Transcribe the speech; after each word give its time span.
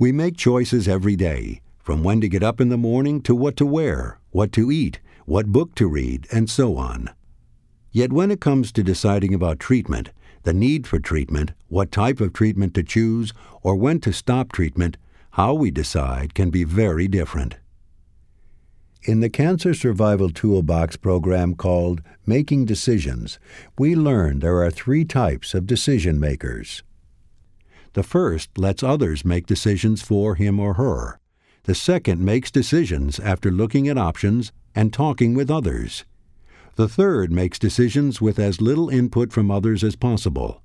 We 0.00 0.12
make 0.12 0.36
choices 0.36 0.86
every 0.86 1.16
day, 1.16 1.60
from 1.80 2.04
when 2.04 2.20
to 2.20 2.28
get 2.28 2.44
up 2.44 2.60
in 2.60 2.68
the 2.68 2.76
morning 2.76 3.20
to 3.22 3.34
what 3.34 3.56
to 3.56 3.66
wear, 3.66 4.20
what 4.30 4.52
to 4.52 4.70
eat, 4.70 5.00
what 5.26 5.46
book 5.46 5.74
to 5.74 5.88
read, 5.88 6.28
and 6.30 6.48
so 6.48 6.76
on. 6.76 7.10
Yet 7.90 8.12
when 8.12 8.30
it 8.30 8.40
comes 8.40 8.70
to 8.72 8.84
deciding 8.84 9.34
about 9.34 9.58
treatment, 9.58 10.12
the 10.44 10.52
need 10.52 10.86
for 10.86 11.00
treatment, 11.00 11.50
what 11.66 11.90
type 11.90 12.20
of 12.20 12.32
treatment 12.32 12.74
to 12.74 12.84
choose, 12.84 13.32
or 13.64 13.74
when 13.74 13.98
to 14.02 14.12
stop 14.12 14.52
treatment, 14.52 14.96
how 15.32 15.52
we 15.52 15.72
decide 15.72 16.32
can 16.32 16.50
be 16.50 16.62
very 16.62 17.08
different. 17.08 17.56
In 19.02 19.18
the 19.18 19.28
Cancer 19.28 19.74
Survival 19.74 20.30
Toolbox 20.30 20.94
program 20.94 21.56
called 21.56 22.02
Making 22.24 22.66
Decisions, 22.66 23.40
we 23.76 23.96
learn 23.96 24.38
there 24.38 24.62
are 24.62 24.70
three 24.70 25.04
types 25.04 25.54
of 25.54 25.66
decision 25.66 26.20
makers. 26.20 26.84
The 27.94 28.02
first 28.02 28.58
lets 28.58 28.82
others 28.82 29.24
make 29.24 29.46
decisions 29.46 30.02
for 30.02 30.34
him 30.34 30.60
or 30.60 30.74
her. 30.74 31.18
The 31.64 31.74
second 31.74 32.24
makes 32.24 32.50
decisions 32.50 33.18
after 33.18 33.50
looking 33.50 33.88
at 33.88 33.98
options 33.98 34.52
and 34.74 34.92
talking 34.92 35.34
with 35.34 35.50
others. 35.50 36.04
The 36.76 36.88
third 36.88 37.32
makes 37.32 37.58
decisions 37.58 38.20
with 38.20 38.38
as 38.38 38.60
little 38.60 38.88
input 38.88 39.32
from 39.32 39.50
others 39.50 39.82
as 39.82 39.96
possible. 39.96 40.62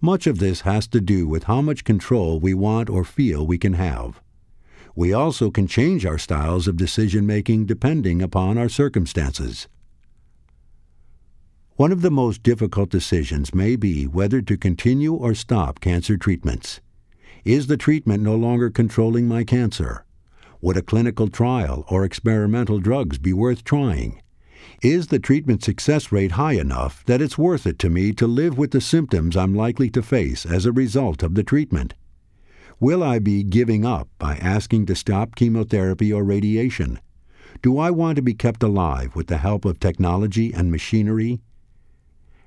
Much 0.00 0.26
of 0.26 0.38
this 0.38 0.62
has 0.62 0.86
to 0.88 1.00
do 1.00 1.26
with 1.26 1.44
how 1.44 1.60
much 1.60 1.84
control 1.84 2.38
we 2.38 2.54
want 2.54 2.90
or 2.90 3.04
feel 3.04 3.46
we 3.46 3.58
can 3.58 3.74
have. 3.74 4.20
We 4.94 5.12
also 5.12 5.50
can 5.50 5.66
change 5.66 6.04
our 6.04 6.18
styles 6.18 6.68
of 6.68 6.76
decision 6.76 7.26
making 7.26 7.66
depending 7.66 8.20
upon 8.20 8.58
our 8.58 8.68
circumstances. 8.68 9.68
One 11.80 11.92
of 11.92 12.02
the 12.02 12.10
most 12.10 12.42
difficult 12.42 12.90
decisions 12.90 13.54
may 13.54 13.74
be 13.74 14.06
whether 14.06 14.42
to 14.42 14.58
continue 14.58 15.14
or 15.14 15.32
stop 15.34 15.80
cancer 15.80 16.18
treatments. 16.18 16.82
Is 17.42 17.68
the 17.68 17.78
treatment 17.78 18.22
no 18.22 18.36
longer 18.36 18.68
controlling 18.68 19.26
my 19.26 19.44
cancer? 19.44 20.04
Would 20.60 20.76
a 20.76 20.82
clinical 20.82 21.28
trial 21.28 21.86
or 21.88 22.04
experimental 22.04 22.80
drugs 22.80 23.16
be 23.16 23.32
worth 23.32 23.64
trying? 23.64 24.20
Is 24.82 25.06
the 25.06 25.18
treatment 25.18 25.64
success 25.64 26.12
rate 26.12 26.32
high 26.32 26.60
enough 26.60 27.02
that 27.06 27.22
it's 27.22 27.38
worth 27.38 27.66
it 27.66 27.78
to 27.78 27.88
me 27.88 28.12
to 28.12 28.26
live 28.26 28.58
with 28.58 28.72
the 28.72 28.82
symptoms 28.82 29.34
I'm 29.34 29.54
likely 29.54 29.88
to 29.88 30.02
face 30.02 30.44
as 30.44 30.66
a 30.66 30.72
result 30.72 31.22
of 31.22 31.34
the 31.34 31.42
treatment? 31.42 31.94
Will 32.78 33.02
I 33.02 33.18
be 33.20 33.42
giving 33.42 33.86
up 33.86 34.10
by 34.18 34.36
asking 34.36 34.84
to 34.84 34.94
stop 34.94 35.34
chemotherapy 35.34 36.12
or 36.12 36.24
radiation? 36.24 37.00
Do 37.62 37.78
I 37.78 37.90
want 37.90 38.16
to 38.16 38.22
be 38.22 38.34
kept 38.34 38.62
alive 38.62 39.16
with 39.16 39.28
the 39.28 39.38
help 39.38 39.64
of 39.64 39.80
technology 39.80 40.52
and 40.52 40.70
machinery? 40.70 41.40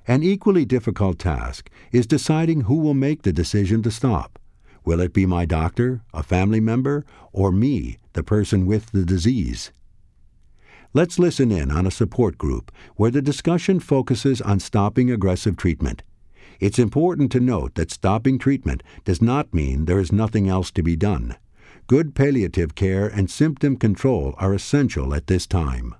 An 0.05 0.21
equally 0.21 0.65
difficult 0.65 1.17
task 1.17 1.69
is 1.93 2.05
deciding 2.05 2.61
who 2.61 2.75
will 2.75 2.93
make 2.93 3.21
the 3.21 3.31
decision 3.31 3.81
to 3.83 3.91
stop. 3.91 4.37
Will 4.83 4.99
it 4.99 5.13
be 5.13 5.25
my 5.25 5.45
doctor, 5.45 6.01
a 6.13 6.23
family 6.23 6.59
member, 6.59 7.05
or 7.31 7.53
me, 7.53 7.99
the 8.11 8.23
person 8.23 8.65
with 8.65 8.91
the 8.91 9.05
disease? 9.05 9.71
Let's 10.93 11.17
listen 11.17 11.51
in 11.51 11.71
on 11.71 11.87
a 11.87 11.91
support 11.91 12.37
group 12.37 12.69
where 12.97 13.11
the 13.11 13.21
discussion 13.21 13.79
focuses 13.79 14.41
on 14.41 14.59
stopping 14.59 15.09
aggressive 15.09 15.55
treatment. 15.55 16.03
It's 16.59 16.79
important 16.79 17.31
to 17.31 17.39
note 17.39 17.75
that 17.75 17.89
stopping 17.89 18.37
treatment 18.37 18.83
does 19.05 19.21
not 19.21 19.53
mean 19.53 19.85
there 19.85 19.99
is 19.99 20.11
nothing 20.11 20.49
else 20.49 20.69
to 20.71 20.83
be 20.83 20.97
done. 20.97 21.37
Good 21.87 22.13
palliative 22.13 22.75
care 22.75 23.07
and 23.07 23.31
symptom 23.31 23.77
control 23.77 24.35
are 24.37 24.53
essential 24.53 25.13
at 25.13 25.27
this 25.27 25.47
time. 25.47 25.95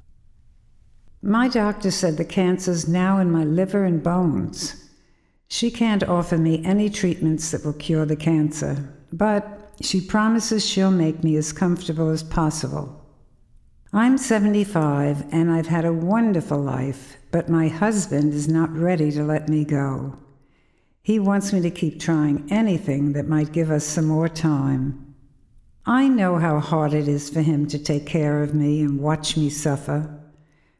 My 1.26 1.48
doctor 1.48 1.90
said 1.90 2.18
the 2.18 2.26
cancer's 2.26 2.86
now 2.86 3.18
in 3.18 3.32
my 3.32 3.46
liver 3.46 3.86
and 3.86 4.04
bones. 4.04 4.90
She 5.48 5.72
can't 5.72 6.04
offer 6.04 6.38
me 6.38 6.62
any 6.66 6.90
treatments 6.90 7.50
that 7.52 7.64
will 7.64 7.72
cure 7.72 8.06
the 8.06 8.18
cancer, 8.18 8.94
but 9.14 9.72
she 9.80 10.02
promises 10.02 10.66
she'll 10.66 10.92
make 10.92 11.24
me 11.24 11.38
as 11.38 11.54
comfortable 11.54 12.10
as 12.10 12.24
possible. 12.24 13.08
I'm 13.94 14.18
75 14.18 15.32
and 15.32 15.50
I've 15.50 15.68
had 15.68 15.86
a 15.86 15.94
wonderful 15.94 16.58
life, 16.58 17.16
but 17.32 17.48
my 17.48 17.70
husband 17.70 18.34
is 18.34 18.50
not 18.50 18.76
ready 18.76 19.10
to 19.12 19.24
let 19.24 19.48
me 19.48 19.64
go. 19.64 20.18
He 21.04 21.20
wants 21.20 21.54
me 21.54 21.62
to 21.62 21.72
keep 21.72 22.02
trying 22.02 22.52
anything 22.52 23.14
that 23.14 23.30
might 23.30 23.54
give 23.54 23.72
us 23.72 23.86
some 23.86 24.08
more 24.08 24.28
time. 24.28 25.16
I 25.86 26.10
know 26.10 26.38
how 26.38 26.60
hard 26.60 26.94
it 26.94 27.08
is 27.08 27.30
for 27.30 27.42
him 27.42 27.66
to 27.68 27.80
take 27.80 28.06
care 28.06 28.44
of 28.44 28.54
me 28.54 28.82
and 28.82 29.00
watch 29.00 29.38
me 29.38 29.50
suffer. 29.50 30.20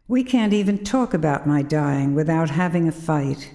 We 0.08 0.24
can't 0.24 0.54
even 0.54 0.84
talk 0.84 1.14
about 1.14 1.48
my 1.48 1.62
dying 1.62 2.14
without 2.14 2.50
having 2.50 2.88
a 2.88 2.92
fight. 2.92 3.52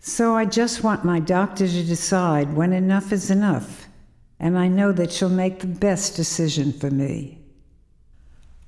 So 0.00 0.34
I 0.34 0.44
just 0.44 0.84
want 0.84 1.04
my 1.04 1.18
doctor 1.18 1.66
to 1.66 1.84
decide 1.84 2.54
when 2.54 2.72
enough 2.72 3.10
is 3.12 3.30
enough, 3.30 3.86
and 4.38 4.58
I 4.58 4.68
know 4.68 4.92
that 4.92 5.12
she'll 5.12 5.30
make 5.30 5.60
the 5.60 5.66
best 5.66 6.14
decision 6.14 6.72
for 6.72 6.90
me. 6.90 7.38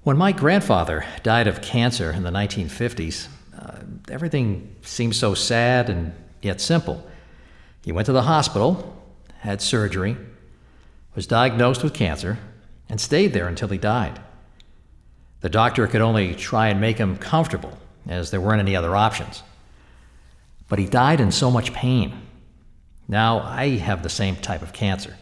When 0.03 0.17
my 0.17 0.33
grandfather 0.33 1.05
died 1.23 1.47
of 1.47 1.61
cancer 1.61 2.11
in 2.11 2.23
the 2.23 2.31
1950s, 2.31 3.29
uh, 3.59 3.79
everything 4.11 4.75
seemed 4.83 5.17
so 5.17 5.35
sad 5.35 5.91
and 5.91 6.13
yet 6.41 6.61
simple. 6.61 7.07
He 7.83 7.93
went 7.93 8.07
to 8.07 8.13
the 8.13 8.23
hospital, 8.23 9.03
had 9.41 9.61
surgery, 9.61 10.17
was 11.15 11.27
diagnosed 11.27 11.83
with 11.83 11.93
cancer, 11.93 12.39
and 12.89 13.01
stayed 13.01 13.33
there 13.33 13.49
until 13.49 13.69
he 13.69 13.79
died. 13.79 14.21
The 15.45 15.51
doctor 15.51 15.87
could 15.87 16.01
only 16.01 16.35
try 16.35 16.69
and 16.69 16.81
make 16.81 16.97
him 16.97 17.19
comfortable, 17.19 17.77
as 18.09 18.31
there 18.31 18.41
weren't 18.41 18.61
any 18.61 18.75
other 18.75 18.97
options. 18.97 19.43
But 20.71 20.79
he 20.79 20.87
died 20.87 21.21
in 21.21 21.33
so 21.33 21.51
much 21.51 21.75
pain. 21.75 22.23
Now 23.09 23.41
I 23.41 23.77
have 23.77 24.03
the 24.03 24.09
same 24.09 24.37
type 24.37 24.63
of 24.63 24.73
cancer. 24.73 25.19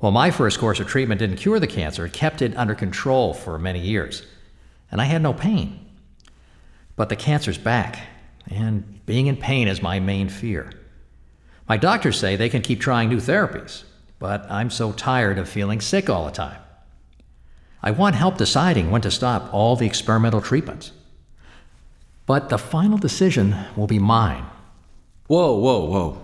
Well, 0.00 0.10
my 0.10 0.32
first 0.32 0.58
course 0.58 0.80
of 0.80 0.88
treatment 0.88 1.20
didn't 1.20 1.36
cure 1.36 1.60
the 1.60 1.68
cancer, 1.68 2.06
it 2.06 2.14
kept 2.14 2.42
it 2.42 2.56
under 2.56 2.74
control 2.74 3.32
for 3.32 3.60
many 3.60 3.78
years. 3.78 4.24
And 4.90 5.00
I 5.00 5.04
had 5.04 5.22
no 5.22 5.32
pain. 5.32 5.86
But 6.96 7.08
the 7.08 7.14
cancer's 7.14 7.58
back, 7.58 8.08
and 8.50 9.06
being 9.06 9.28
in 9.28 9.36
pain 9.36 9.68
is 9.68 9.80
my 9.80 10.00
main 10.00 10.28
fear. 10.28 10.72
My 11.68 11.76
doctors 11.76 12.18
say 12.18 12.34
they 12.34 12.48
can 12.48 12.60
keep 12.60 12.80
trying 12.80 13.08
new 13.08 13.18
therapies, 13.18 13.84
but 14.18 14.50
I'm 14.50 14.68
so 14.68 14.90
tired 14.90 15.38
of 15.38 15.48
feeling 15.48 15.80
sick 15.80 16.10
all 16.10 16.24
the 16.24 16.32
time. 16.32 16.58
I 17.86 17.92
want 17.92 18.16
help 18.16 18.36
deciding 18.36 18.90
when 18.90 19.02
to 19.02 19.12
stop 19.12 19.54
all 19.54 19.76
the 19.76 19.86
experimental 19.86 20.40
treatments. 20.40 20.90
But 22.26 22.48
the 22.48 22.58
final 22.58 22.98
decision 22.98 23.54
will 23.76 23.86
be 23.86 24.00
mine. 24.00 24.44
Whoa, 25.28 25.56
whoa, 25.56 25.84
whoa. 25.84 26.20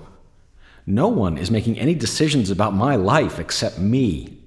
No 0.86 1.06
one 1.06 1.38
is 1.38 1.52
making 1.52 1.78
any 1.78 1.94
decisions 1.94 2.50
about 2.50 2.74
my 2.74 2.96
life 2.96 3.38
except 3.38 3.78
me. 3.78 4.38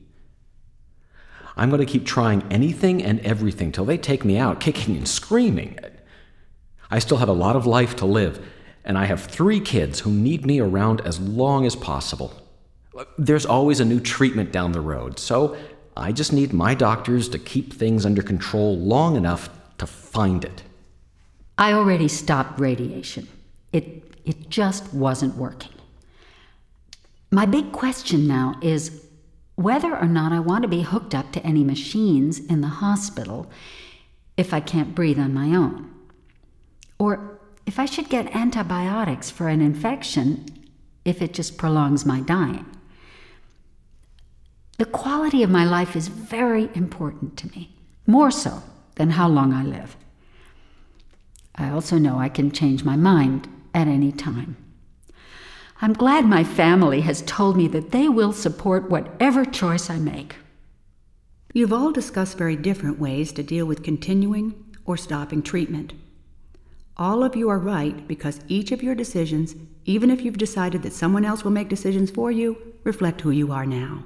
I'm 1.55 1.69
going 1.69 1.79
to 1.79 1.89
keep 1.89 2.05
trying 2.05 2.43
anything 2.51 3.01
and 3.01 3.21
everything 3.21 3.71
till 3.71 3.85
they 3.85 3.97
take 3.97 4.25
me 4.25 4.37
out, 4.37 4.59
kicking 4.59 4.97
and 4.97 5.07
screaming. 5.07 5.79
I 6.91 6.99
still 6.99 7.19
have 7.19 7.29
a 7.29 7.43
lot 7.45 7.55
of 7.55 7.65
life 7.65 7.95
to 7.95 8.05
live, 8.05 8.45
and 8.83 8.97
I 8.97 9.05
have 9.05 9.23
three 9.23 9.61
kids 9.61 10.01
who 10.01 10.11
need 10.11 10.45
me 10.45 10.59
around 10.59 10.99
as 10.99 11.17
long 11.17 11.65
as 11.65 11.77
possible. 11.77 12.33
There's 13.17 13.45
always 13.45 13.79
a 13.79 13.85
new 13.85 14.01
treatment 14.01 14.51
down 14.51 14.73
the 14.73 14.81
road, 14.81 15.17
so 15.17 15.55
I 15.97 16.11
just 16.11 16.33
need 16.33 16.53
my 16.53 16.73
doctors 16.73 17.29
to 17.29 17.39
keep 17.39 17.73
things 17.73 18.05
under 18.05 18.21
control 18.21 18.77
long 18.77 19.15
enough 19.15 19.49
to 19.77 19.87
find 19.87 20.43
it. 20.43 20.63
I 21.57 21.73
already 21.73 22.07
stopped 22.07 22.59
radiation. 22.59 23.27
It, 23.71 24.03
it 24.25 24.49
just 24.49 24.93
wasn't 24.93 25.35
working. 25.35 25.71
My 27.31 27.45
big 27.45 27.71
question 27.71 28.27
now 28.27 28.55
is 28.61 29.05
whether 29.55 29.95
or 29.95 30.05
not 30.05 30.33
I 30.33 30.39
want 30.39 30.63
to 30.63 30.67
be 30.67 30.81
hooked 30.81 31.15
up 31.15 31.31
to 31.31 31.45
any 31.45 31.63
machines 31.63 32.39
in 32.39 32.61
the 32.61 32.67
hospital 32.67 33.49
if 34.35 34.53
I 34.53 34.59
can't 34.59 34.93
breathe 34.93 35.19
on 35.19 35.33
my 35.33 35.55
own. 35.55 35.93
Or 36.99 37.39
if 37.65 37.79
I 37.79 37.85
should 37.85 38.09
get 38.09 38.35
antibiotics 38.35 39.31
for 39.31 39.47
an 39.47 39.61
infection 39.61 40.45
if 41.05 41.21
it 41.21 41.33
just 41.33 41.57
prolongs 41.57 42.05
my 42.05 42.19
dying. 42.19 42.65
The 44.77 44.85
quality 44.85 45.41
of 45.41 45.49
my 45.49 45.63
life 45.63 45.95
is 45.95 46.09
very 46.09 46.69
important 46.73 47.37
to 47.37 47.47
me, 47.47 47.75
more 48.05 48.31
so 48.31 48.61
than 48.95 49.11
how 49.11 49.29
long 49.29 49.53
I 49.53 49.63
live. 49.63 49.95
I 51.55 51.69
also 51.69 51.97
know 51.97 52.19
I 52.19 52.27
can 52.27 52.51
change 52.51 52.83
my 52.83 52.97
mind 52.97 53.47
at 53.73 53.87
any 53.87 54.11
time. 54.11 54.57
I'm 55.81 55.93
glad 55.93 56.25
my 56.25 56.43
family 56.43 57.01
has 57.01 57.21
told 57.21 57.55
me 57.55 57.67
that 57.69 57.91
they 57.91 58.09
will 58.09 58.33
support 58.33 58.89
whatever 58.89 59.45
choice 59.45 59.89
I 59.89 59.97
make. 59.97 60.35
You've 61.53 61.73
all 61.73 61.91
discussed 61.91 62.37
very 62.37 62.57
different 62.57 62.99
ways 62.99 63.31
to 63.33 63.43
deal 63.43 63.65
with 63.65 63.83
continuing 63.83 64.55
or 64.85 64.97
stopping 64.97 65.41
treatment. 65.41 65.93
All 66.97 67.23
of 67.23 67.35
you 67.35 67.49
are 67.49 67.59
right 67.59 68.05
because 68.07 68.41
each 68.47 68.71
of 68.71 68.83
your 68.83 68.95
decisions, 68.95 69.55
even 69.85 70.09
if 70.09 70.21
you've 70.21 70.37
decided 70.37 70.83
that 70.83 70.93
someone 70.93 71.23
else 71.23 71.43
will 71.43 71.51
make 71.51 71.69
decisions 71.69 72.11
for 72.11 72.31
you, 72.31 72.57
reflect 72.83 73.21
who 73.21 73.31
you 73.31 73.51
are 73.51 73.65
now. 73.65 74.05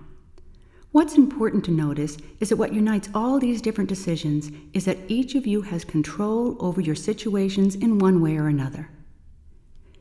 What's 0.92 1.18
important 1.18 1.64
to 1.66 1.72
notice 1.72 2.18
is 2.40 2.50
that 2.50 2.56
what 2.56 2.74
unites 2.74 3.10
all 3.14 3.40
these 3.40 3.62
different 3.62 3.90
decisions 3.90 4.50
is 4.74 4.86
that 4.86 4.98
each 5.08 5.36
of 5.36 5.46
you 5.46 5.62
has 5.62 5.86
control 5.86 6.58
over 6.60 6.82
your 6.82 6.96
situations 6.96 7.76
in 7.76 8.00
one 8.00 8.22
way 8.22 8.38
or 8.38 8.48
another. 8.48 8.90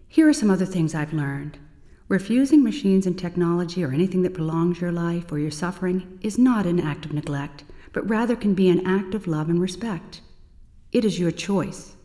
Here 0.06 0.26
are 0.26 0.32
some 0.32 0.50
other 0.50 0.64
things 0.64 0.94
I've 0.94 1.12
learned. 1.12 1.58
Refusing 2.08 2.64
machines 2.64 3.06
and 3.06 3.18
technology 3.18 3.84
or 3.84 3.92
anything 3.92 4.22
that 4.22 4.32
prolongs 4.32 4.80
your 4.80 4.90
life 4.90 5.30
or 5.30 5.38
your 5.38 5.50
suffering 5.50 6.18
is 6.22 6.38
not 6.38 6.64
an 6.64 6.80
act 6.80 7.04
of 7.04 7.12
neglect, 7.12 7.64
but 7.92 8.08
rather 8.08 8.34
can 8.34 8.54
be 8.54 8.70
an 8.70 8.86
act 8.86 9.14
of 9.14 9.26
love 9.26 9.50
and 9.50 9.60
respect. 9.60 10.22
It 10.90 11.04
is 11.04 11.20
your 11.20 11.30
choice. 11.30 11.96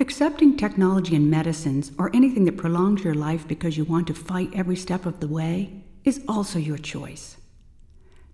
Accepting 0.00 0.56
technology 0.56 1.14
and 1.14 1.30
medicines 1.30 1.92
or 1.98 2.10
anything 2.12 2.46
that 2.46 2.56
prolongs 2.56 3.04
your 3.04 3.14
life 3.14 3.46
because 3.46 3.76
you 3.76 3.84
want 3.84 4.08
to 4.08 4.14
fight 4.14 4.50
every 4.52 4.74
step 4.74 5.06
of 5.06 5.20
the 5.20 5.28
way 5.28 5.84
is 6.02 6.24
also 6.26 6.58
your 6.58 6.78
choice. 6.78 7.36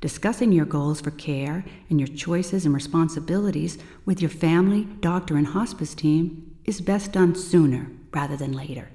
Discussing 0.00 0.52
your 0.52 0.64
goals 0.64 1.00
for 1.00 1.10
care 1.10 1.64
and 1.90 1.98
your 1.98 2.06
choices 2.06 2.64
and 2.64 2.72
responsibilities 2.72 3.78
with 4.04 4.20
your 4.20 4.30
family, 4.30 4.84
doctor, 5.00 5.36
and 5.36 5.48
hospice 5.48 5.94
team 5.94 6.56
is 6.64 6.80
best 6.80 7.12
done 7.12 7.34
sooner 7.34 7.90
rather 8.12 8.36
than 8.36 8.52
later. 8.52 8.90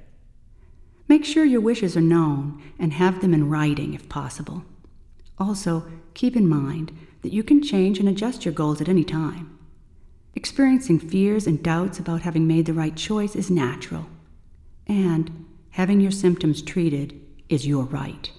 Make 1.09 1.25
sure 1.25 1.43
your 1.43 1.59
wishes 1.59 1.97
are 1.97 2.01
known 2.01 2.63
and 2.79 2.93
have 2.93 3.19
them 3.19 3.33
in 3.33 3.49
writing 3.49 3.93
if 3.93 4.07
possible. 4.07 4.63
Also, 5.37 5.85
keep 6.13 6.37
in 6.37 6.47
mind 6.47 6.97
that 7.21 7.33
you 7.33 7.43
can 7.43 7.61
change 7.61 7.99
and 7.99 8.07
adjust 8.07 8.45
your 8.45 8.53
goals 8.53 8.79
at 8.79 8.87
any 8.87 9.03
time. 9.03 9.57
Experiencing 10.35 10.99
fears 10.99 11.45
and 11.45 11.61
doubts 11.61 11.99
about 11.99 12.21
having 12.21 12.47
made 12.47 12.65
the 12.65 12.73
right 12.73 12.95
choice 12.95 13.35
is 13.35 13.51
natural, 13.51 14.07
and 14.87 15.45
having 15.71 15.99
your 15.99 16.11
symptoms 16.11 16.61
treated 16.61 17.19
is 17.49 17.67
your 17.67 17.83
right. 17.83 18.31